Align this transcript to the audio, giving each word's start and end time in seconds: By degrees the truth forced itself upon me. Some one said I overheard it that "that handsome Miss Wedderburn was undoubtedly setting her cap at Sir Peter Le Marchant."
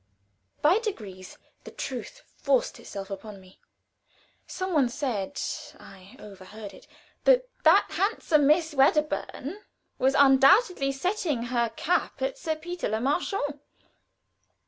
By 0.63 0.79
degrees 0.79 1.37
the 1.63 1.69
truth 1.69 2.23
forced 2.35 2.79
itself 2.79 3.11
upon 3.11 3.39
me. 3.39 3.59
Some 4.47 4.73
one 4.73 4.89
said 4.89 5.39
I 5.79 6.15
overheard 6.17 6.73
it 6.73 6.87
that 7.25 7.47
"that 7.61 7.85
handsome 7.91 8.47
Miss 8.47 8.73
Wedderburn 8.73 9.59
was 9.99 10.15
undoubtedly 10.17 10.91
setting 10.91 11.43
her 11.43 11.69
cap 11.75 12.19
at 12.23 12.39
Sir 12.39 12.55
Peter 12.55 12.89
Le 12.89 12.99
Marchant." 12.99 13.61